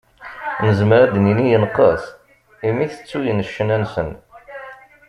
[0.65, 2.03] Nezmer ad d-nini yenqes
[2.67, 4.09] imi tettuyen ccna-nsen.